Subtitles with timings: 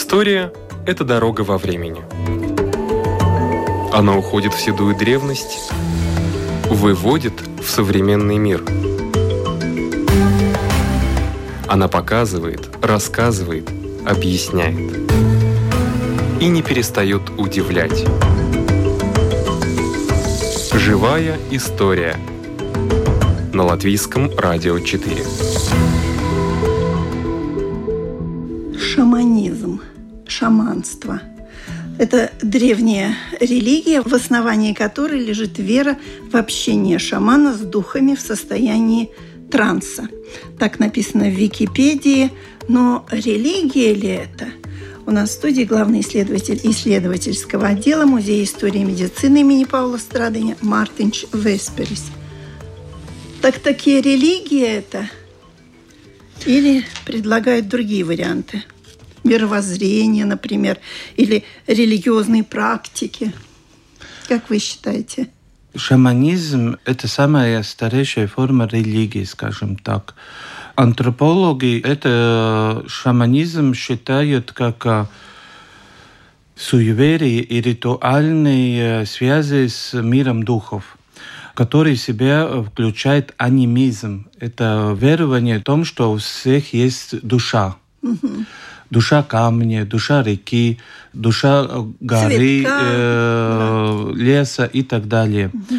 [0.00, 0.52] История–
[0.86, 2.04] это дорога во времени.
[3.92, 5.72] Она уходит в седую древность,
[6.70, 8.62] выводит в современный мир.
[11.66, 13.68] Она показывает, рассказывает,
[14.06, 15.08] объясняет.
[16.40, 18.04] И не перестает удивлять.
[20.72, 22.16] Живая история
[23.52, 25.24] на латвийском радио 4.
[32.48, 35.96] Древняя религия, в основании которой лежит вера
[36.30, 39.10] в общение шамана с духами в состоянии
[39.50, 40.08] транса.
[40.58, 42.30] Так написано в Википедии.
[42.68, 44.48] Но религия ли это–
[45.08, 50.54] у нас в студии главный исследователь исследовательского отдела Музея истории и медицины имени Паула Страдания
[50.60, 52.08] Мартинч Весперис.
[53.40, 55.08] Так такие религии это?
[56.44, 58.64] Или предлагают другие варианты?
[59.28, 60.78] Мировоззрение, например,
[61.16, 63.32] или религиозные практики?
[64.28, 65.28] Как вы считаете?
[65.76, 70.14] Шаманизм– это самая старейшая форма религии, скажем так.
[70.74, 75.06] Антропологи это шаманизм считают как э,
[76.56, 80.98] суеверие и ритуальные связи с миром духов
[81.58, 84.28] который в себя включает анимизм.
[84.38, 87.74] Это верование в том, что у всех есть душа.
[88.00, 88.44] Угу.
[88.90, 90.78] Душа камня, душа реки,
[91.12, 91.68] душа
[92.00, 95.50] горы, э, леса и так далее.
[95.52, 95.74] Угу.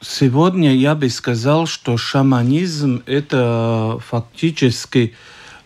[0.00, 5.14] Сегодня я бы сказал, что шаманизм– это фактически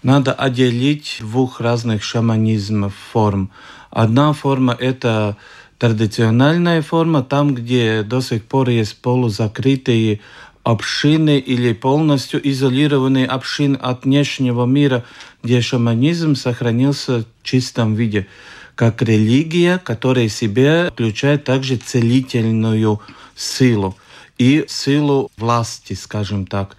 [0.03, 3.51] надо отделить двух разных шаманизмов форм.
[3.91, 5.37] Одна форма– это
[5.79, 10.21] традиционная форма, там, где до сих пор есть полузакрытые
[10.65, 15.05] общины или полностью изолированные общины от внешнего мира,
[15.43, 18.27] где шаманизм сохранился в чистом виде,
[18.75, 23.01] как религия, которая в себе включает также целительную
[23.37, 23.97] силу
[24.39, 26.77] и силу власти, скажем так.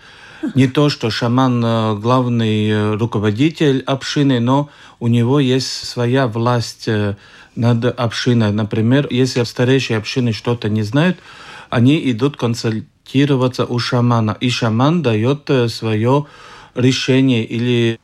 [0.56, 4.70] Не то, что шаман э, главный э, руководитель общины, но
[5.00, 7.16] у него есть своя власть э,
[7.56, 8.52] над общиной.
[8.52, 11.18] Например, если старейшие общины что-то не знают,
[11.70, 12.36] они идут
[13.06, 16.26] консультироваться у шамана, и шаман дает свое
[16.76, 18.00] решение или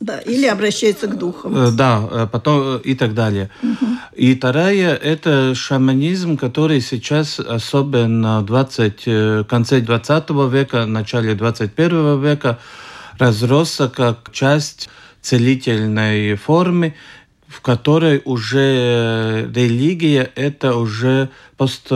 [0.00, 1.54] да, или обращается к духам.
[1.56, 3.50] Э, да, э, потом э, и так далее.
[3.62, 3.86] Угу.
[4.16, 12.58] И вторая– это шаманизм, который сейчас, особенно в 20, конце 20 века, начале 21 века,
[13.18, 14.88] разросся как часть
[15.20, 16.94] целительной формы,
[17.46, 21.28] в которой уже религия– это уже
[21.58, 21.92] пост,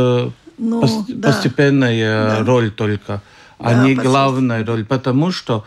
[0.58, 1.28] ну, пост, да.
[1.28, 2.44] постепенная да.
[2.44, 3.22] роль только,
[3.58, 5.64] а да, не главная роль, потому что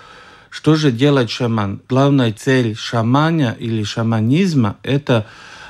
[0.50, 1.82] что же делает шаман?
[1.88, 5.26] Главная цель шаманя или шаманизма– это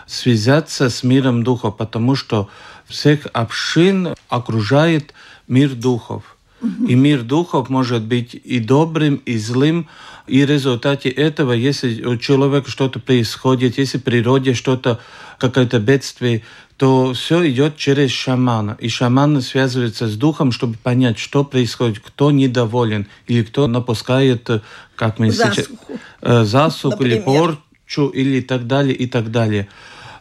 [0.07, 2.49] связаться с миром духов, потому что
[2.85, 5.13] всех общин окружает
[5.47, 6.35] мир духов.
[6.87, 9.87] И мир духов может быть и добрым, и злым.
[10.27, 14.99] И в результате этого, если у человека что-то происходит, если в природе что-то,
[15.37, 16.43] какое-то бедствие,
[16.77, 18.77] то все идет через шамана.
[18.79, 24.49] И шаман связывается с духом, чтобы понять, что происходит, кто недоволен, или кто напускает,
[24.95, 29.67] как мы засуху, сейчас, э, засуху или порчу, или так далее, и так далее.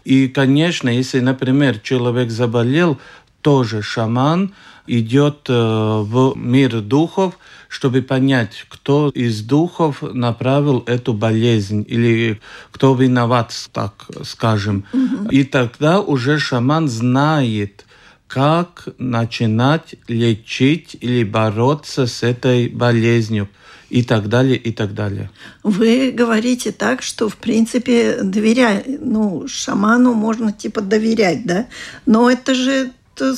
[0.04, 2.98] И, конечно, если, например, человек заболел,
[3.42, 4.52] тоже шаман
[4.86, 12.40] идет э, в мир духов, чтобы понять, кто из духов направил эту болезнь или
[12.72, 14.84] кто виноват, так скажем.
[14.92, 15.30] Угу.
[15.30, 17.84] И тогда уже шаман знает,
[18.26, 23.48] как начинать лечить или бороться с этой болезнью
[23.88, 25.30] и так далее, и так далее.
[25.64, 31.66] Вы говорите так, что, в принципе, доверять, ну, шаману можно, типа, доверять, да?
[32.06, 33.36] Но это же это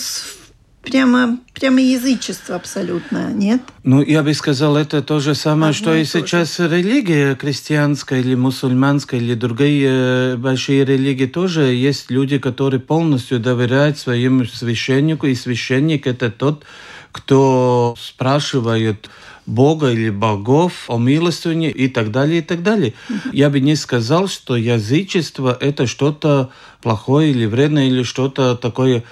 [0.83, 3.63] прямо, прямо язычество абсолютное, нет?
[3.85, 6.27] Ну, я бы сказал, это то же самое, Одно что и тоже.
[6.27, 13.41] сейчас религия крестьянская или мусульманская или другие э, большие религии тоже есть люди, которые полностью
[13.41, 16.65] доверяют своему священнику, и священник это тот,
[17.13, 19.09] кто спрашивает
[19.47, 22.95] Бога или богов о милостыне и так далее, и так далее.
[23.33, 26.51] Я бы не сказал, что язычество это что-то
[26.81, 29.03] плохое или вредное, или что-то такое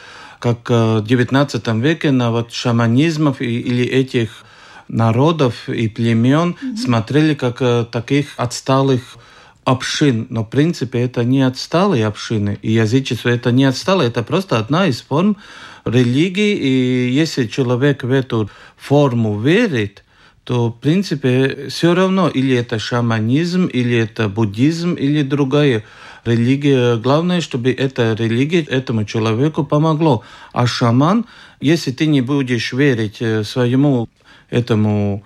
[0.40, 4.44] как в XIX веке на вот шаманизмов или этих
[4.88, 6.76] народов и племен mm-hmm.
[6.76, 9.16] смотрели как э, таких отсталых
[9.64, 10.26] общин.
[10.30, 12.58] Но, в принципе, это не отсталые общины.
[12.62, 15.36] И язычество это не отсталое, это просто одна из форм
[15.84, 16.56] религии.
[16.56, 20.04] И если человек в эту форму верит,
[20.44, 25.84] то, в принципе, все равно, или это шаманизм, или это буддизм, или другая
[26.24, 30.22] религия, главное, чтобы эта религия этому человеку помогло.
[30.52, 31.26] А шаман,
[31.60, 34.08] если ты не будешь верить э, своему
[34.50, 35.22] этому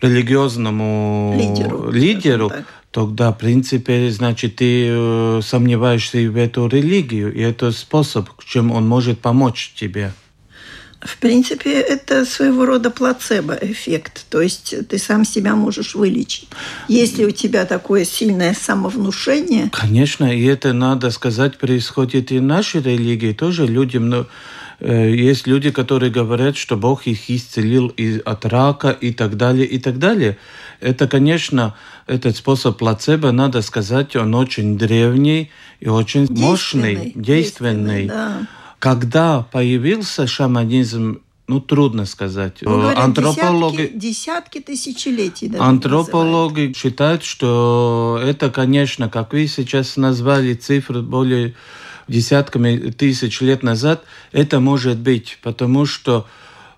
[0.00, 2.52] религиозному лидеру, лидеру
[2.90, 8.88] тогда, в принципе, значит, ты э, сомневаешься в эту религию, и это способ, чем он
[8.88, 10.12] может помочь тебе.
[11.00, 14.26] В принципе, это своего рода плацебо-эффект.
[14.28, 16.48] То есть ты сам себя можешь вылечить.
[16.88, 19.70] Если у тебя такое сильное самовнушение...
[19.72, 23.32] Конечно, и это, надо сказать, происходит и в нашей религии.
[23.32, 24.10] Тоже людям...
[24.10, 24.26] Но
[24.80, 29.66] э, есть люди, которые говорят, что Бог их исцелил и от рака и так далее,
[29.66, 30.36] и так далее.
[30.80, 31.74] Это, конечно,
[32.06, 35.50] этот способ плацебо, надо сказать, он очень древний
[35.80, 37.14] и очень действенный, мощный, действенный.
[37.14, 38.46] действенный да.
[38.80, 42.58] Когда появился шаманизм, ну, трудно сказать.
[42.62, 45.48] Ну, говорят, антропологи, десятки, десятки тысячелетий.
[45.48, 46.76] Даже антропологи называют.
[46.76, 51.54] считают, что это, конечно, как вы сейчас назвали цифры более
[52.08, 56.26] десятками тысяч лет назад, это может быть, потому что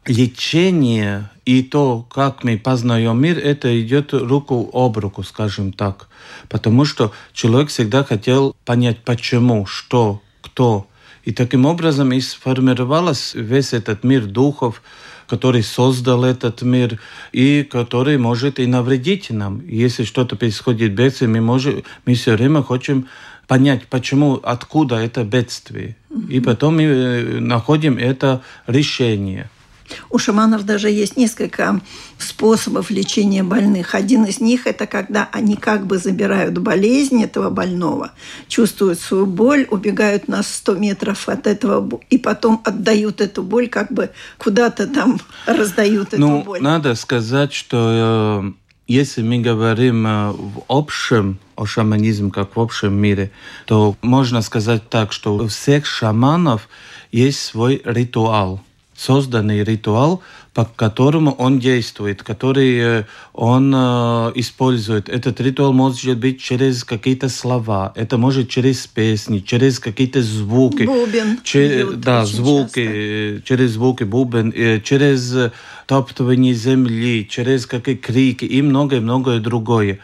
[0.05, 6.09] лечение и то, как мы познаем мир, это идет руку об руку, скажем так.
[6.49, 10.87] Потому что человек всегда хотел понять, почему, что, кто,
[11.25, 14.83] и таким образом и сформировался весь этот мир духов,
[15.27, 17.01] который создал этот мир
[17.33, 19.63] и который может и навредить нам.
[19.67, 23.09] Если что-то происходит бедствие, мы, можем, мы все время хотим
[23.47, 25.97] понять, почему, откуда это бедствие.
[26.29, 29.49] И потом мы э, находим это решение.
[30.11, 31.81] У шаманов даже есть несколько
[32.19, 33.95] способов лечения больных.
[33.95, 38.13] Один из них– это когда они как бы забирают болезнь этого больного,
[38.49, 43.93] чувствуют свою боль, убегают на 100 метров от этого и потом отдают эту боль, как
[43.93, 46.61] бы куда-то там раздают ну, эту боль.
[46.63, 48.53] Надо сказать, что э,
[48.87, 53.31] если мы говорим э, в общем о шаманизме, как в общем мире,
[53.67, 56.69] то можно сказать так, что у всех шаманов
[57.11, 58.61] есть свой ритуал–
[58.97, 60.23] созданный ритуал,
[60.55, 65.09] по которому он действует, который э, он э, использует.
[65.09, 70.83] Этот ритуал может быть через какие-то слова, это может через песни, через какие-то звуки.
[70.85, 71.41] Бубен.
[71.43, 73.43] Че, да, звуки, часто.
[73.49, 75.35] через звуки, бубен, э, через
[75.87, 79.99] топтывание земли, через какие крики и многое-многое другое.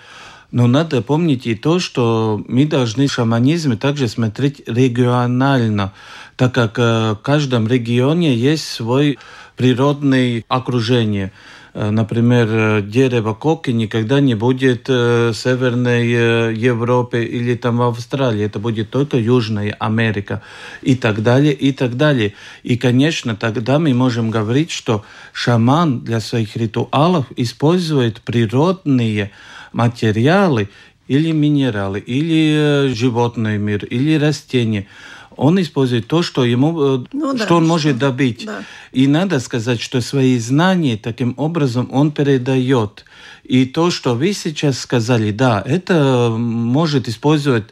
[0.50, 5.92] Но надо помнить и то, что мы должны шаманизм также смотреть регионально
[6.38, 9.18] так как э, в каждом регионе есть свой
[9.56, 11.32] природное окружение.
[11.74, 18.44] Э, например, э, дерево коки никогда не будет в Северной Европе или там в Австралии.
[18.44, 20.40] Это будет только Южная Америка
[20.80, 22.34] и так далее, и так далее.
[22.62, 29.32] И, конечно, тогда мы можем говорить, что шаман для своих ритуалов использует природные
[29.72, 30.68] материалы
[31.06, 34.86] или минералы, или животный мир, или растения–
[35.38, 38.44] он использует то, что ему, э, ну, что да, он может что, добыть.
[38.44, 38.64] Да.
[38.90, 43.04] И надо сказать, что свои знания таким образом он передает.
[43.44, 47.66] И то, что вы сейчас сказали, да, это может использовать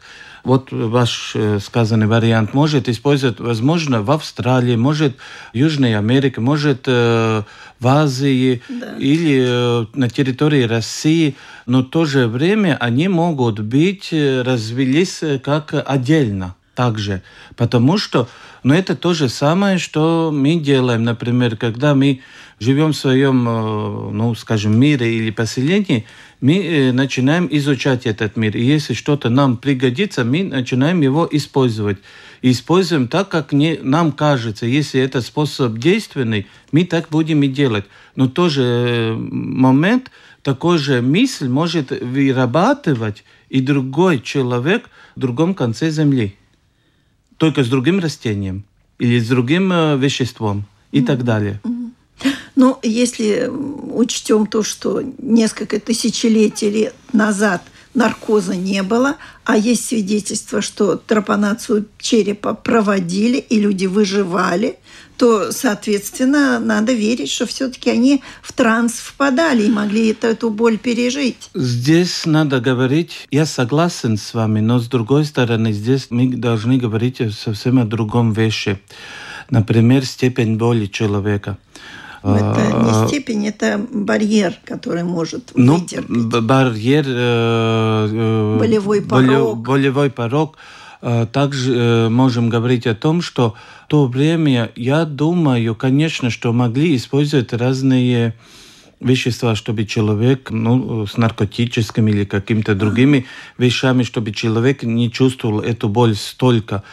[0.47, 5.17] вот ваш э, сказанный вариант может использовать, возможно, в Австралии, может,
[5.53, 7.43] Южной Америке, может, э,
[7.79, 8.95] в Азии да.
[8.97, 11.35] или на территории России,
[11.65, 17.21] но в то же время они могут быть, развелись как отдельно также.
[17.55, 18.29] Потому что
[18.63, 22.21] ну, это то же самое, что мы делаем, например, когда мы
[22.59, 26.05] живем в своем, э, ну, скажем, мире или поселении,
[26.41, 28.55] мы э, начинаем изучать этот мир.
[28.55, 31.97] И если что-то нам пригодится, мы начинаем его использовать.
[32.41, 34.65] И используем так, как не, нам кажется.
[34.65, 37.85] Если это способ действенный, мы так будем и делать.
[38.15, 40.11] Но тоже э, момент,
[40.43, 46.35] такой же мысль может вырабатывать и другой человек в другом конце Земли
[47.37, 48.63] только с другим растением
[48.99, 51.05] или с другим э, веществом и mm-hmm.
[51.05, 51.61] так далее.
[52.57, 57.61] Ну, если учтем то, что несколько тысячелетий назад
[57.93, 64.79] наркоза не было, а есть свидетельство, что тропанацию черепа проводили, и люди выживали,
[65.17, 70.79] то, соответственно, надо верить, что все-таки они в транс впадали и могли эту, эту боль
[70.79, 71.51] пережить.
[71.53, 77.21] Здесь надо говорить, я согласен с вами, но с другой стороны, здесь мы должны говорить
[77.39, 78.79] совсем о другом вещи.
[79.51, 81.59] Например, степень боли человека.
[82.35, 86.43] Это не а, степень, это барьер, который может ну, вытерпеть.
[86.43, 87.05] Барьер...
[87.07, 89.59] Э, э, болевой порог.
[89.59, 90.57] Болевой порог.
[91.01, 93.53] Э, также э, можем говорить о том, что
[93.85, 98.33] в то время, я думаю, конечно, что могли использовать разные
[98.99, 103.25] вещества, чтобы человек ну, с наркотическими или какими-то другими
[103.57, 106.83] вещами, чтобы человек не чувствовал эту боль столько.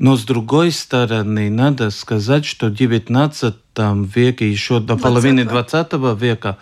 [0.00, 3.54] Но с другой стороны, надо сказать, что в XIX
[4.14, 6.56] веке, еще до 20 половины XX века,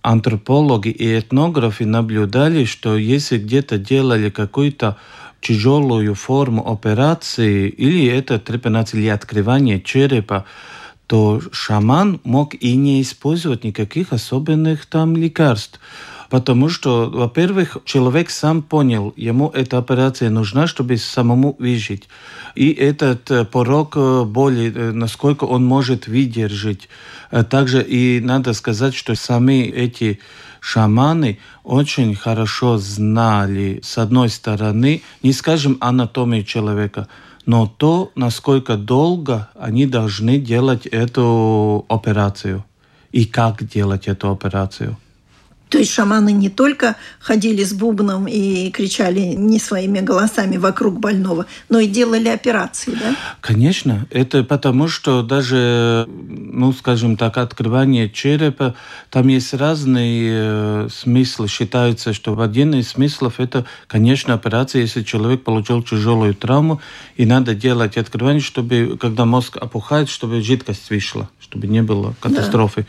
[0.00, 4.96] антропологи и этнографы наблюдали, что если где-то делали какую-то
[5.42, 10.46] тяжелую форму операции, или это трепанация, или открывание черепа,
[11.06, 15.78] то шаман мог и не использовать никаких особенных там лекарств.
[16.30, 22.08] Потому что, во-первых, человек сам понял, ему эта операция нужна, чтобы самому выжить.
[22.54, 26.88] И этот э, порог э, боли, э, насколько он может выдержать.
[27.50, 30.20] Также и надо сказать, что сами эти
[30.60, 37.08] шаманы очень хорошо знали, с одной стороны, не скажем анатомию человека,
[37.44, 42.64] но то, насколько долго они должны делать эту операцию
[43.12, 44.96] и как делать эту операцию.
[45.68, 51.46] То есть шаманы не только ходили с бубном и кричали не своими голосами вокруг больного,
[51.68, 53.16] но и делали операции, да?
[53.40, 54.06] Конечно.
[54.10, 58.76] Это потому, что даже, ну, скажем так, открывание черепа,
[59.10, 61.48] там есть разные э, смыслы.
[61.48, 66.80] Считается, что один из смыслов это, конечно, операция, если человек получил тяжелую травму,
[67.16, 72.82] и надо делать открывание, чтобы, когда мозг опухает, чтобы жидкость вышла, чтобы не было катастрофы.
[72.82, 72.86] Да.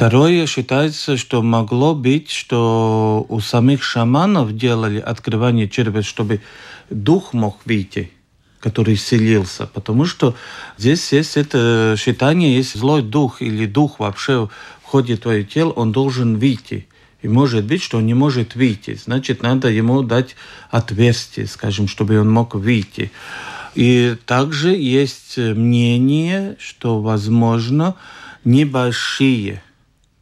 [0.00, 6.40] Второе, считается, что могло быть, что у самих шаманов делали открывание черепа, чтобы
[6.88, 8.10] дух мог выйти
[8.60, 10.34] который селился, потому что
[10.78, 14.48] здесь есть это считание, есть злой дух или дух вообще
[14.90, 16.86] в твое тело, он должен выйти.
[17.20, 18.94] И может быть, что он не может выйти.
[18.94, 20.34] Значит, надо ему дать
[20.70, 23.12] отверстие, скажем, чтобы он мог выйти.
[23.74, 27.96] И также есть мнение, что, возможно,
[28.44, 29.62] небольшие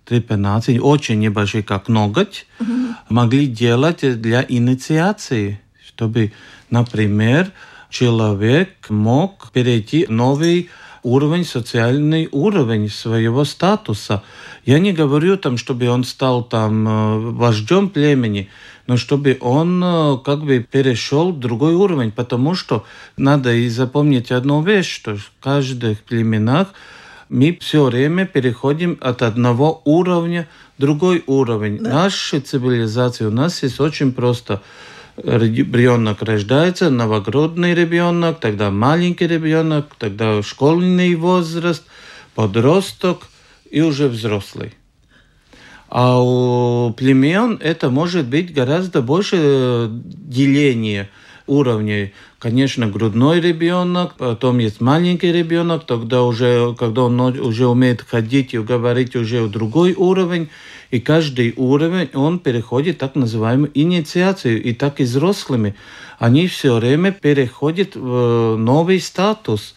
[0.09, 2.95] трепанации, очень небольшие, как ноготь, угу.
[3.11, 6.33] могли делать для инициации, чтобы,
[6.71, 7.53] например,
[7.91, 10.71] человек мог перейти новый
[11.03, 14.23] уровень, социальный уровень своего статуса.
[14.65, 18.49] Я не говорю там, чтобы он стал там э, вождем племени,
[18.87, 22.85] но чтобы он э, как бы перешел в другой уровень, потому что
[23.17, 26.69] надо и запомнить одну вещь, что в каждых племенах
[27.29, 31.79] мы все время переходим от одного уровня другой уровень.
[31.79, 32.05] Да.
[32.05, 34.63] Наша цивилизация у нас есть очень просто.
[35.17, 41.83] Ребенок рождается, новогодний ребенок, тогда маленький ребенок, тогда школьный возраст,
[42.37, 43.27] подросток
[43.69, 44.75] и уже взрослый.
[45.89, 51.09] А у племен это может быть гораздо больше э, деления
[51.49, 52.13] уровней.
[52.39, 58.59] Конечно, грудной ребенок, потом есть маленький ребенок, тогда уже, когда он уже умеет ходить и
[58.59, 60.49] говорить уже другой уровень,
[60.91, 65.75] и каждый уровень, он переходит так называемую инициацию, и так и взрослыми.
[66.19, 69.75] Они все время переходят в новый статус.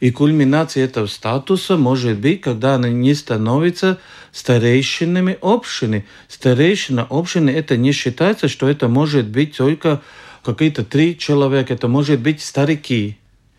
[0.00, 3.98] И кульминация этого статуса может быть, когда они не становятся
[4.32, 6.04] старейшинами общины.
[6.26, 10.02] Старейшина общины это не считается, что это может быть только
[10.44, 13.16] какие-то три человека, это может быть старики,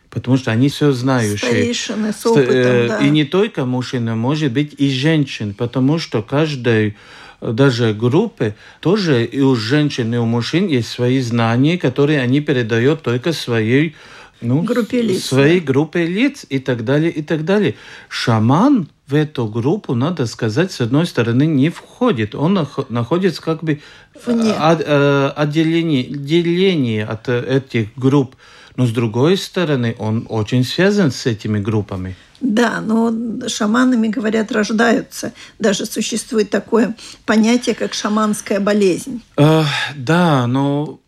[0.10, 1.38] потому что они все знающие.
[1.38, 3.00] Старейшины с опытом, э, да.
[3.00, 6.96] И не только мужчины, может быть и женщин, потому что каждой
[7.42, 13.02] даже группы тоже и у женщин, и у мужчин есть свои знания, которые они передают
[13.02, 13.96] только своей
[14.42, 15.68] ну, группе лиц, своей да.
[15.68, 17.76] группе лиц и так далее, и так далее.
[18.10, 22.36] Шаман в эту группу, надо сказать, с одной стороны, не входит.
[22.36, 23.82] Он находится как бы
[24.26, 24.54] Вне.
[24.54, 28.36] От, э, отделение, отделение от этих групп.
[28.76, 32.16] Но с другой стороны, он очень связан с этими группами.
[32.40, 33.14] Да, но
[33.48, 35.34] шаманами, говорят, рождаются.
[35.60, 36.96] Даже существует такое
[37.26, 39.22] понятие, как шаманская болезнь.
[39.38, 39.64] Э,
[39.96, 41.00] да, но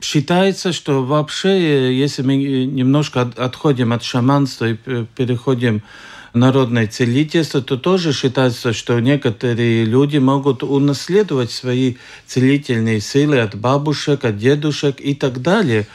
[0.00, 5.82] считается, что вообще, если мы немножко отходим от шаманства и переходим
[6.34, 11.94] народное целительство, то тоже считается, что некоторые люди могут унаследовать свои
[12.26, 15.86] целительные силы от бабушек, от дедушек и так далее.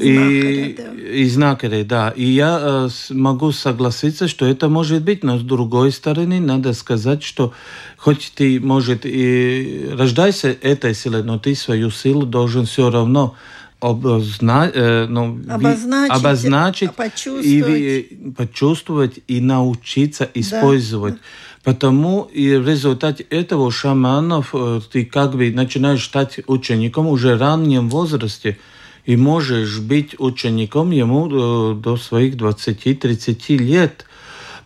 [0.00, 1.10] И, да.
[1.10, 2.10] и знакарей, да.
[2.10, 7.22] И я э, могу согласиться, что это может быть, но с другой стороны, надо сказать,
[7.22, 7.52] что
[7.96, 13.36] хоть ты, может, и рождайся этой силой, но ты свою силу должен все равно
[13.80, 14.70] обозна...
[14.72, 17.46] Э, ну, обозначить, обозначить почувствовать.
[17.46, 21.14] И, почувствовать и научиться использовать.
[21.14, 21.20] Да.
[21.64, 27.40] Потому и в результате этого шаманов э, ты как бы начинаешь стать учеником уже в
[27.40, 28.58] раннем возрасте
[29.04, 34.04] и можешь быть учеником ему до, до своих 20-30 лет.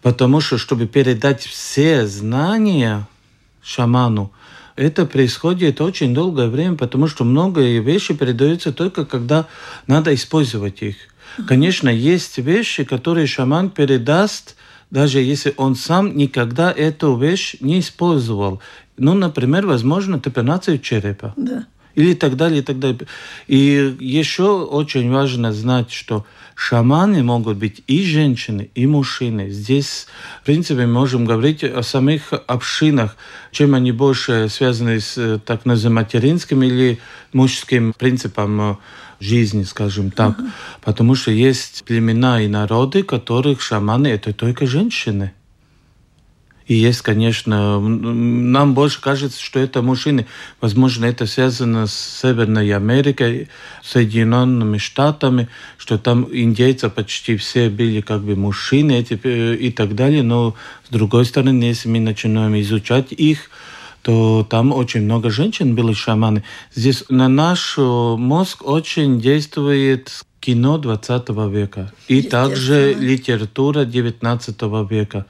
[0.00, 3.06] Потому что, чтобы передать все знания,
[3.62, 4.32] шаману,
[4.76, 9.46] это происходит очень долгое время, потому что многие вещи передаются только когда
[9.86, 10.96] надо использовать их.
[11.46, 14.56] Конечно, есть вещи, которые шаман передаст,
[14.90, 18.60] даже если он сам никогда эту вещь не использовал.
[18.98, 21.32] Ну, например, возможно, трепанацию черепа.
[21.36, 21.66] Да.
[21.94, 22.98] Или так далее, и так далее.
[23.48, 29.50] И еще очень важно знать, что шаманы могут быть и женщины, и мужчины.
[29.50, 30.06] Здесь,
[30.42, 33.16] в принципе, мы можем говорить о самих общинах,
[33.50, 36.98] чем они больше связаны с так называемым материнским или
[37.32, 38.78] мужским принципом
[39.20, 40.38] жизни, скажем так.
[40.38, 40.50] Uh-huh.
[40.82, 45.32] Потому что есть племена и народы, которых шаманы– это только женщины.
[46.66, 50.26] И есть, конечно, нам больше кажется, что это мужчины.
[50.60, 53.48] Возможно, это связано с Северной Америкой,
[53.82, 59.94] Соединенными Штатами, что там индейцы почти все были как бы мужчины эти, э, и так
[59.94, 60.22] далее.
[60.22, 60.54] Но
[60.88, 63.50] с другой стороны, если мы начинаем изучать их,
[64.02, 66.42] то там очень много женщин были шаманы.
[66.74, 75.26] Здесь на наш мозг очень действует кино 20 века и также литература 19 века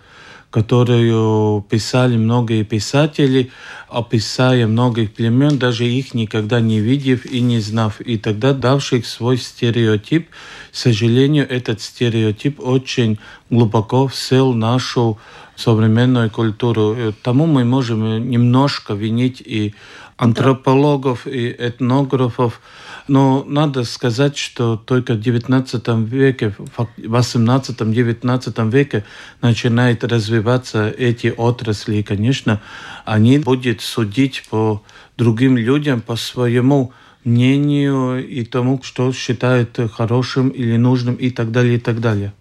[0.52, 3.50] которую писали многие писатели,
[3.88, 9.38] описая многих племен, даже их никогда не видев и не знав, и тогда давших свой
[9.38, 10.28] стереотип.
[10.28, 13.18] К сожалению, этот стереотип очень
[13.48, 15.18] глубоко всел нашу
[15.56, 17.14] современную культуру.
[17.22, 19.74] Тому мы можем немножко винить и
[20.18, 22.60] антропологов, и этнографов,
[23.08, 29.04] но надо сказать, что только в XIX веке, в XVIII-XIX веке
[29.40, 31.96] начинают развиваться эти отрасли.
[31.96, 32.60] И, конечно,
[33.04, 34.82] они будут судить по
[35.16, 36.92] другим людям, по своему
[37.24, 42.32] мнению и тому, что считают хорошим или нужным и так далее, и так далее.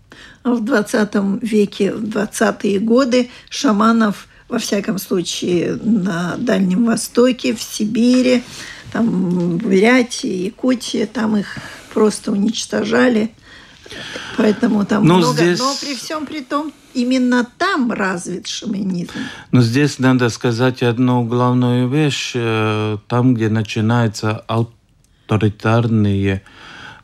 [0.44, 8.44] В 20 веке, в 20-е годы шаманов, во всяком случае, на Дальнем Востоке, в Сибири,
[8.92, 11.58] там в Бурятии, Якутии, там их
[11.94, 13.32] просто уничтожали.
[14.38, 15.34] Поэтому там Но много.
[15.34, 15.60] Здесь...
[15.60, 19.12] Но при всем при том, именно там развит шаманизм.
[19.52, 22.32] Но здесь надо сказать одну главную вещь.
[22.36, 26.42] Э, там, где начинаются авторитарные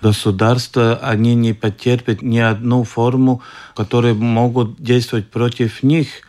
[0.01, 3.41] государства, они не потерпят ни одну форму,
[3.75, 6.07] которая могут действовать против них–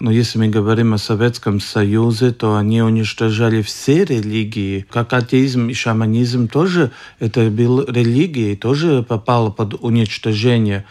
[0.00, 4.86] но если мы говорим о Советском Союзе, то они уничтожали все религии.
[4.90, 10.86] Как атеизм и шаманизм тоже, это был религией, тоже попало под уничтожение.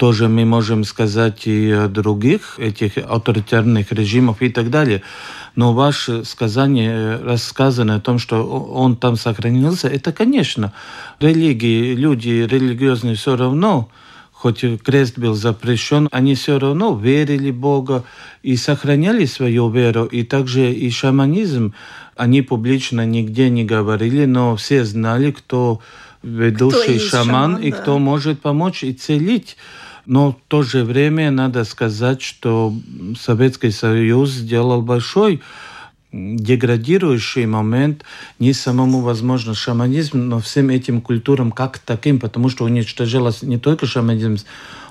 [0.00, 5.02] Тоже мы можем сказать и о других этих авторитарных режимов и так далее.
[5.54, 10.72] Но ваше сказание, рассказанное о том, что он там сохранился, это, конечно,
[11.20, 13.90] религии, люди религиозные все равно
[14.40, 18.04] хоть крест был запрещен, они все равно верили Бога
[18.42, 20.06] и сохраняли свою веру.
[20.06, 21.74] И также и шаманизм,
[22.16, 25.80] они публично нигде не говорили, но все знали, кто
[26.22, 27.76] ведущий кто шаман, шаман и да.
[27.76, 29.58] кто может помочь и целить.
[30.06, 32.72] Но в то же время надо сказать, что
[33.20, 35.42] Советский Союз сделал большой
[36.12, 38.04] деградирующий момент
[38.38, 43.86] не самому, возможно, шаманизм, но всем этим культурам как таким, потому что уничтожалось не только
[43.86, 44.38] шаманизм,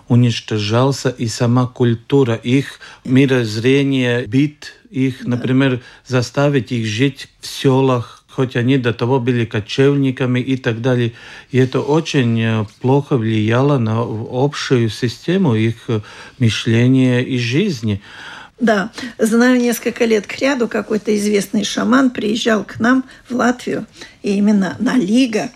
[0.08, 8.56] уничтожался и сама культура, их мирозрение, бит, их, например, заставить их жить в селах, хоть
[8.56, 11.14] они до того были кочевниками и так далее.
[11.52, 16.02] И это очень э, плохо влияло на общую систему их э,
[16.40, 18.02] мышления и жизни.
[18.60, 23.86] Да, знаю несколько лет к ряду, какой-то известный шаман приезжал к нам в Латвию,
[24.22, 25.50] и именно на Лига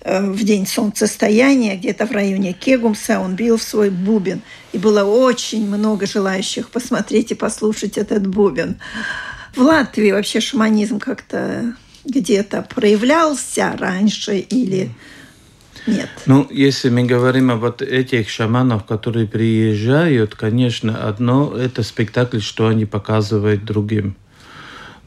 [0.00, 4.42] э, в день солнцестояния, где-то в районе Кегумса, он бил в свой бубен.
[4.72, 8.80] И было очень много желающих посмотреть и послушать этот бубен.
[9.54, 14.90] В Латвии вообще шаманизм как-то где-то проявлялся раньше или
[15.86, 16.08] нет.
[16.26, 22.68] Ну, если мы говорим о вот этих шаманов, которые приезжают, конечно, одно– это спектакль, что
[22.68, 24.16] они показывают другим.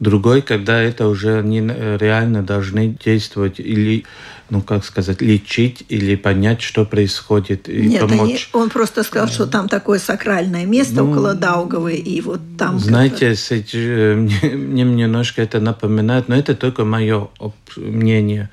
[0.02, 4.04] Другой, когда это уже они реально должны действовать или,
[4.50, 8.50] ну как сказать, лечить или понять, что происходит и Нет, помочь.
[8.52, 12.80] Они, он просто сказал, что там такое сакральное место ну, около Даугавы, и вот там...
[12.80, 13.36] Знаете,
[13.74, 17.28] э, мне, мне немножко это напоминает, но это только мое
[17.76, 18.50] мнение.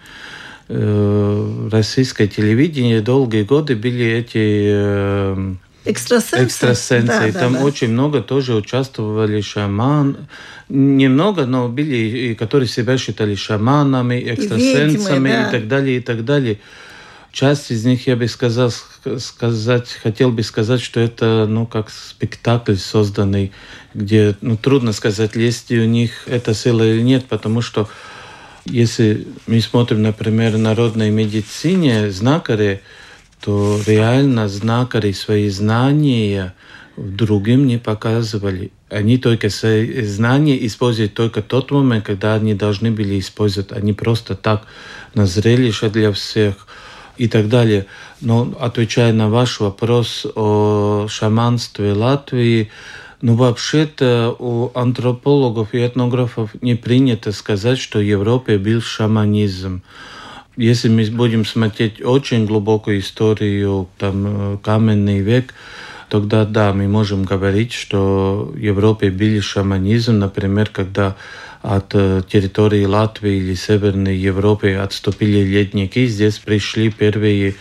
[0.72, 5.56] Э, российское телевидение долгие годы были эти э,
[5.86, 6.44] экстрасенсы.
[6.46, 7.08] экстрасенсы.
[7.08, 7.64] Да, и там да.
[7.64, 10.28] очень много тоже участвовали шаман.
[10.70, 15.48] Немного, но были, которые себя считали шаманами, экстрасенсами и, ведьмы, да.
[15.48, 16.60] и так далее, и так далее.
[17.32, 18.72] часть из них, я бы сказал,
[19.18, 23.52] сказать, хотел бы сказать, что это, ну, как спектакль созданный,
[23.96, 27.90] где, ну, трудно сказать, есть ли у них эта сила или нет, потому что
[28.66, 32.82] если мы смотрим, например, народной медицине, знакари,
[33.42, 36.54] то реально знакари свои знания
[36.98, 38.72] другим не показывали.
[38.90, 43.72] Они только свои знания используют только тот момент, когда они должны были использовать.
[43.72, 44.64] Они просто так
[45.14, 46.68] на зрелище для всех
[47.18, 47.86] и так далее.
[48.20, 52.72] Но отвечая на ваш вопрос о шаманстве Латвии,
[53.22, 59.82] ну, вообще-то у антропологов и этнографов не принято сказать, что в Европе был шаманизм.
[60.56, 65.54] Если мы будем смотреть очень глубокую историю, там, каменный век,
[66.10, 71.16] тогда да, мы можем говорить, что в Европе был шаманизм, например, когда
[71.62, 77.56] от э, территории Латвии или Северной Европы отступили ледники, здесь пришли первые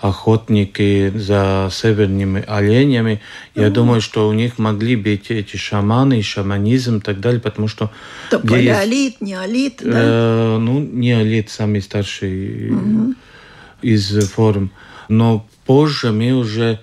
[0.00, 3.20] охотники за северными оленями.
[3.54, 3.70] Я mm-hmm.
[3.70, 7.90] думаю, что у них могли быть эти шаманы, шаманизм и так далее, потому что...
[8.30, 9.90] То палеолит, есть, неолит, да?
[9.92, 13.14] Э, ну, неолит самый старший mm-hmm.
[13.82, 14.70] из форм.
[15.08, 16.80] Но позже мы уже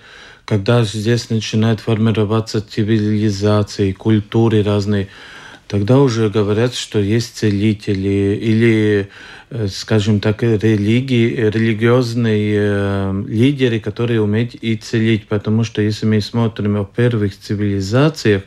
[0.47, 5.10] когда здесь начинают формироваться цивилизации, культуры разные,
[5.67, 9.10] тогда уже говорят, что есть целители или
[9.69, 15.27] скажем так, религии, религиозные э, лидеры, которые умеют и целить.
[15.27, 18.43] Потому что если мы смотрим о первых цивилизациях,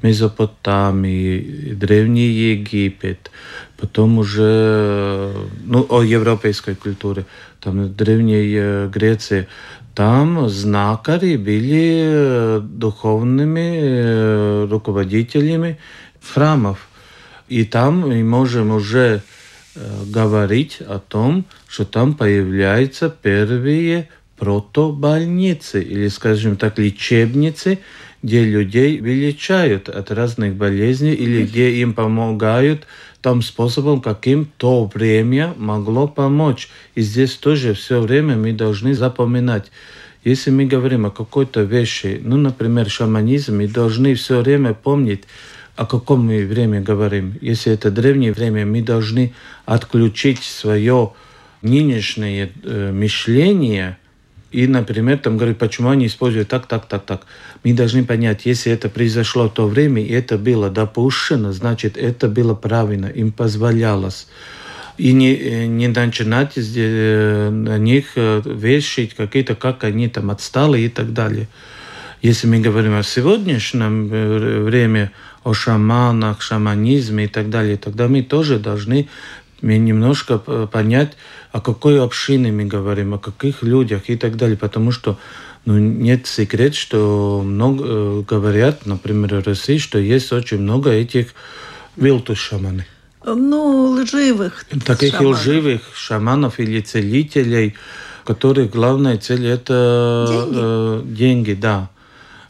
[0.00, 3.32] Месопотамии, Древний Египет,
[3.76, 5.32] потом уже
[5.64, 7.26] ну, о европейской культуре,
[7.60, 9.48] там Древней Греции,
[9.96, 15.78] там знакари были духовными руководителями
[16.22, 16.88] храмов.
[17.48, 19.20] И там мы можем уже Э,
[20.06, 27.78] говорить о том, что там появляются первые протобольницы или, скажем так, лечебницы,
[28.22, 32.86] где людей вылечают от разных болезней или где им помогают
[33.20, 36.68] том способом, каким то время могло помочь.
[36.94, 39.70] И здесь тоже все время мы должны запоминать.
[40.24, 45.24] Если мы говорим о какой-то вещи, ну, например, шаманизм, мы должны все время помнить,
[45.78, 47.38] о каком мы время говорим.
[47.40, 49.32] Если это древнее время, мы должны
[49.64, 51.12] отключить свое
[51.62, 53.96] нынешнее э, мышление
[54.50, 57.26] и, например, там говорить, почему они используют так, так, так, так.
[57.62, 62.28] Мы должны понять, если это произошло в то время, и это было допущено, значит, это
[62.28, 64.26] было правильно, им позволялось.
[64.96, 70.80] И не, э, не начинать э, на них э, вешать какие-то, как они там отстали
[70.80, 71.46] и так далее.
[72.20, 74.08] Если мы говорим о сегодняшнем
[74.64, 75.12] время,
[75.48, 79.08] о шаманах, шаманизме и так далее, тогда мы тоже должны
[79.62, 81.16] немножко понять,
[81.52, 85.18] о какой общине мы говорим, о каких людях и так далее, потому что
[85.64, 91.34] ну, нет секрет, что много э, говорят, например, в России, что есть очень много этих
[91.96, 92.86] вилтус шаманы.
[93.24, 94.64] Ну, лживых.
[94.86, 95.40] Таких шаманов.
[95.40, 97.74] лживых шаманов или целителей,
[98.24, 101.90] которых главная цель это деньги, э, деньги да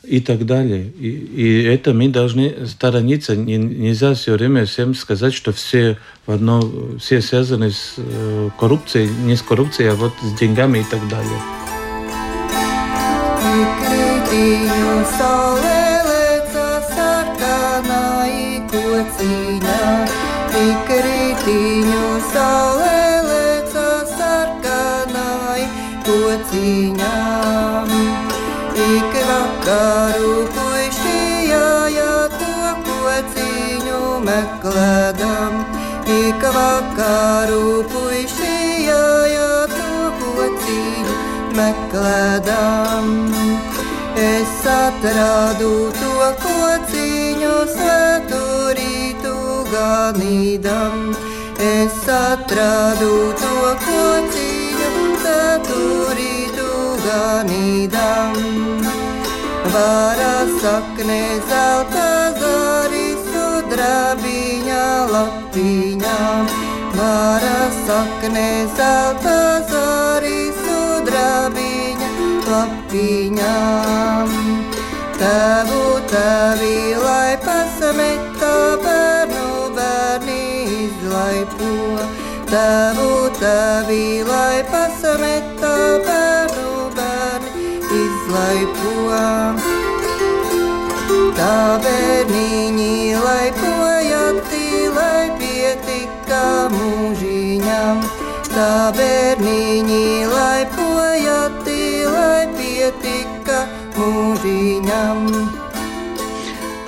[0.09, 0.90] и так далее.
[0.99, 3.37] И, и это мы должны сторониться.
[3.37, 6.62] Не, нельзя все время всем сказать, что все в одно,
[6.99, 11.40] все связаны с э, коррупцией, не с коррупцией, а вот с деньгами и так далее.
[21.38, 22.67] meklēdam,
[37.92, 41.14] puišījāja to kociņu
[41.57, 43.07] meklēdam.
[44.18, 49.35] Es atradu to kociņu svēturītu
[49.73, 51.14] ganīdam,
[51.71, 56.68] es atradu to kociņu svēturītu
[57.07, 58.40] ganīdam.
[59.73, 62.09] Vara sakne zelta
[62.40, 66.18] zari sudrabiņa lapiņā,
[66.98, 69.38] vara sakne zelta
[69.70, 72.08] zari sudrabiņa
[72.50, 73.54] lapiņā.
[75.18, 78.52] Tavu tavi, lai pasameta
[78.84, 80.42] bērnu bērni
[80.84, 81.72] izlaipo,
[82.52, 85.74] tavu tavi, lai pasameta
[86.06, 87.68] bērnu bērni
[88.04, 88.94] izlaipo
[91.38, 93.88] tā bērniņi laipojati,
[98.59, 103.61] Tā bērniņi laipoja, tīlai pietika
[103.94, 105.21] mūžiņam.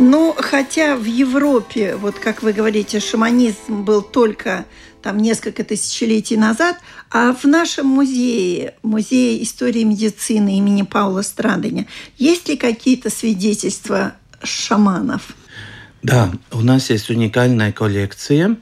[0.01, 4.65] Ну, хотя в Европе, вот как вы говорите, шаманизм был только
[5.01, 6.77] там несколько тысячелетий назад,
[7.09, 11.87] а в нашем музее, музее истории медицины имени Паула Страдыня,
[12.19, 15.37] есть ли какие-то свидетельства шаманов?
[16.03, 18.57] Да, у нас есть уникальная коллекция,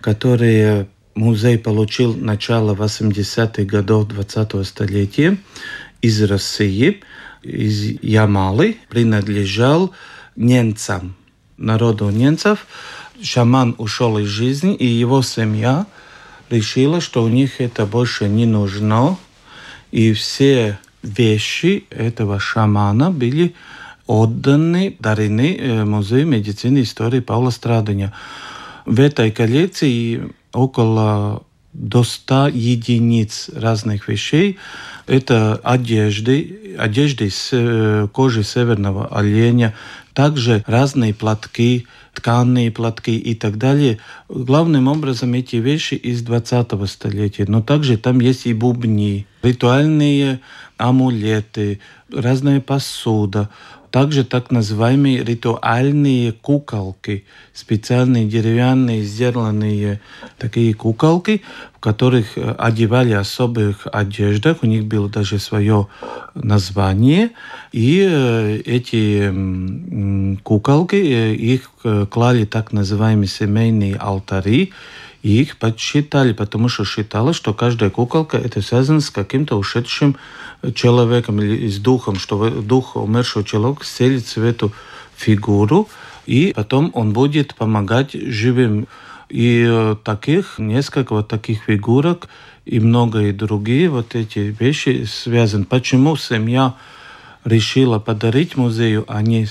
[0.00, 5.38] которая музей получил начало 80-х годов 20-го столетия
[6.02, 7.00] из России,
[7.42, 9.92] из Ямалы, принадлежал
[10.36, 11.16] немцам,
[11.56, 12.66] народу немцев.
[13.22, 15.86] Шаман ушел из жизни, и его семья
[16.50, 19.16] решила, что у них это больше не нужно.
[19.92, 23.54] И все вещи этого шамана были
[24.06, 28.12] отданы, дарены э, Музею медицины и истории Павла Страдания.
[28.84, 31.42] В этой коллекции около
[31.74, 34.58] до 100 единиц разных вещей.
[35.06, 39.74] Это одежды, одежды из э, кожи северного оленя,
[40.14, 43.98] также разные платки, тканые платки и так далее.
[44.28, 50.40] Главным образом эти вещи из 20 столетия, но также там есть и бубни, ритуальные
[50.78, 53.50] амулеты, разная посуда,
[53.94, 60.00] также так называемые ритуальные куколки, специальные деревянные сделанные
[60.36, 61.42] такие куколки,
[61.84, 65.86] которых э, одевали особых одеждах, у них было даже свое
[66.32, 67.32] название,
[67.72, 69.30] и э, эти
[70.42, 71.70] куколки, э, их
[72.08, 74.72] клали так называемые семейные алтари,
[75.22, 80.16] и их подсчитали, потому что считалось, что каждая куколка это связано с каким-то ушедшим
[80.74, 84.72] человеком или с духом, что дух умершего человека селится в эту
[85.16, 85.88] фигуру,
[86.24, 88.86] и потом он будет помогать живым.
[89.34, 92.28] И э, таких, несколько вот таких фигурок
[92.64, 95.64] и многие другие вот эти вещи связаны.
[95.64, 96.76] Почему семья
[97.44, 99.48] решила подарить музею, а не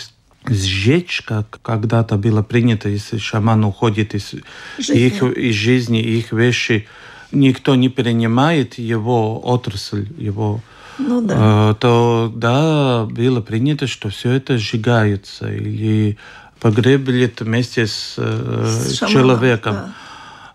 [0.48, 4.36] сжечь, как когда-то было принято, если шаман уходит из
[4.78, 6.88] жизни, их, из жизни их вещи,
[7.34, 10.62] никто не принимает его отрасль, его
[10.98, 11.72] ну, да.
[11.72, 16.17] Э, то да, было принято, что все это сжигается или
[16.63, 19.73] погребли вместе с, э, с человеком.
[19.73, 19.93] Да.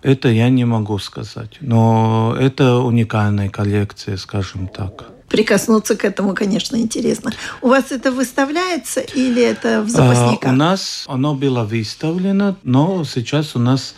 [0.02, 1.58] Это я не могу сказать.
[1.60, 5.04] Но это уникальная коллекция, скажем так.
[5.28, 7.32] Прикоснуться к этому, конечно, интересно.
[7.60, 10.50] У вас это выставляется или это в запасниках?
[10.50, 13.94] А, у нас оно было выставлено, но сейчас у нас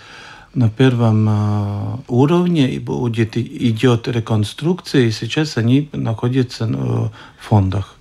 [0.55, 7.95] на первом э, уровне будет, идет реконструкция, и сейчас они находятся в фондах.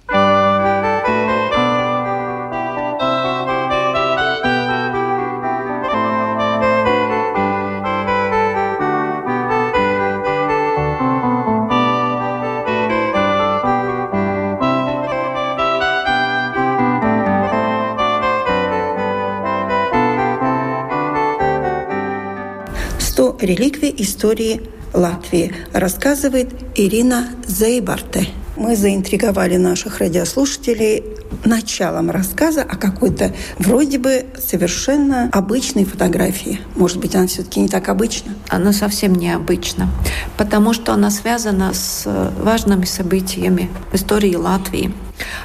[23.49, 24.61] Реликвии истории
[24.93, 28.27] Латвии, рассказывает Ирина Зейбарте.
[28.55, 31.03] Мы заинтриговали наших радиослушателей
[31.45, 36.59] началом рассказа о какой-то вроде бы совершенно обычной фотографии.
[36.75, 38.33] Может быть, она все-таки не так обычна?
[38.49, 39.89] Она совсем необычна,
[40.37, 42.05] потому что она связана с
[42.41, 44.91] важными событиями истории Латвии.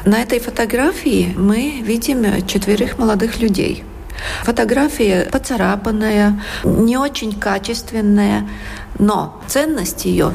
[0.04, 3.84] На этой фотографии мы видим четверых молодых людей–
[4.42, 8.48] Фотография поцарапанная, не очень качественная,
[8.98, 10.32] но ценность ее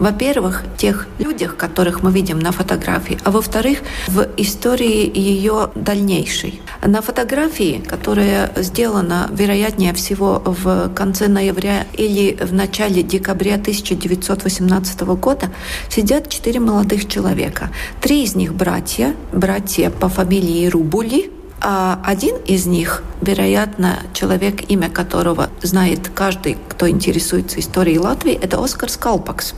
[0.00, 6.62] во-первых, тех людях, которых мы видим на фотографии, а во-вторых, в истории ее дальнейшей.
[6.82, 15.50] На фотографии, которая сделана, вероятнее всего, в конце ноября или в начале декабря 1918 года,
[15.90, 17.68] сидят четыре молодых человека.
[18.00, 24.88] Три из них братья, братья по фамилии Рубули, а один из них, вероятно, человек, имя
[24.88, 29.54] которого знает каждый, кто интересуется историей Латвии, это Оскар Скалпакс.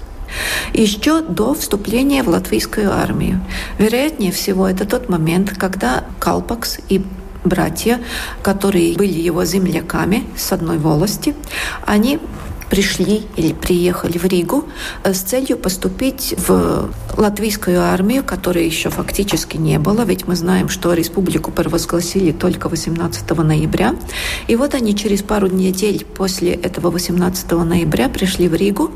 [0.73, 3.41] Еще до вступления в латвийскую армию.
[3.79, 7.05] Вероятнее всего, это тот момент, когда Калпакс и
[7.45, 8.01] братья,
[8.43, 11.35] которые были его земляками с одной волости,
[11.87, 12.19] они
[12.73, 14.65] пришли или приехали в Ригу
[15.05, 20.71] э, с целью поступить в латвийскую армию, которой еще фактически не было, ведь мы знаем,
[20.71, 23.95] что республику провозгласили только 18 ноября.
[24.49, 28.91] И вот они через пару недель после этого 18 ноября пришли в Ригу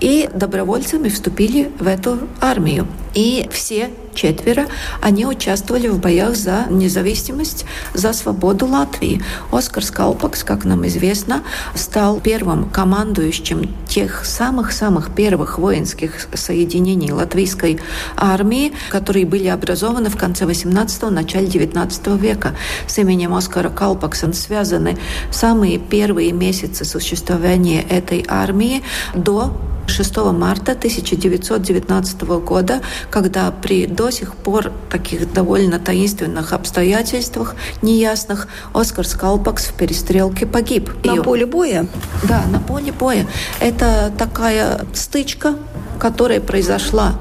[0.00, 2.88] и добровольцами вступили в эту армию.
[3.14, 4.66] И все четверо,
[5.00, 9.22] они участвовали в боях за независимость, за свободу Латвии.
[9.50, 11.42] Оскар Скалпакс, как нам известно,
[11.74, 17.80] стал первым командующим тех самых-самых первых воинских соединений латвийской
[18.16, 22.54] армии, которые были образованы в конце 18-го, начале 19 века.
[22.86, 24.96] С именем Оскара Калпакса связаны
[25.30, 28.82] самые первые месяцы существования этой армии
[29.14, 29.52] до
[29.86, 39.06] 6 марта 1919 года, когда при до сих пор таких довольно таинственных обстоятельствах, неясных, Оскар
[39.06, 40.90] Скалпакс в перестрелке погиб.
[41.04, 41.86] На И, поле боя?
[42.28, 43.26] Да, на поле боя.
[43.60, 45.54] Это такая стычка,
[45.98, 47.14] которая произошла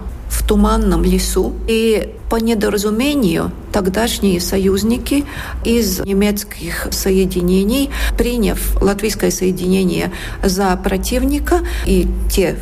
[0.51, 1.53] туманном лесу.
[1.65, 5.23] И по недоразумению тогдашние союзники
[5.63, 10.11] из немецких соединений, приняв латвийское соединение
[10.43, 12.57] за противника, и те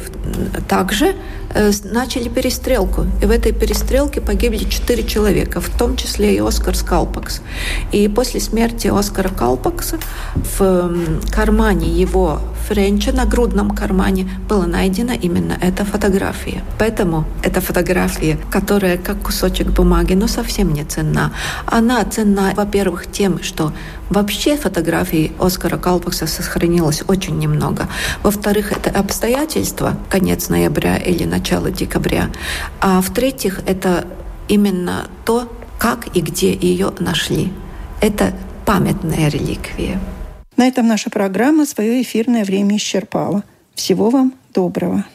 [0.67, 1.15] также
[1.55, 3.07] э, начали перестрелку.
[3.23, 7.41] И в этой перестрелке погибли четыре человека, в том числе и Оскар Скалпакс.
[7.91, 9.97] И после смерти Оскара Калпакса
[10.35, 10.91] в
[11.31, 16.63] кармане его Френча, на грудном кармане, была найдена именно эта фотография.
[16.77, 21.31] Поэтому эта фотография, которая как кусочек бумаги, но совсем не ценна.
[21.65, 23.73] Она ценна, во-первых, тем, что
[24.11, 27.87] вообще фотографий Оскара Калпакса сохранилось очень немного.
[28.21, 32.29] Во-вторых, это обстоятельства, конец ноября или начало декабря.
[32.81, 34.05] А в-третьих, это
[34.47, 37.51] именно то, как и где ее нашли.
[37.99, 38.33] Это
[38.65, 39.99] памятная реликвия.
[40.59, 43.45] На этом наша программа свое эфирное время исчерпала.
[43.75, 45.05] Всего вам доброго.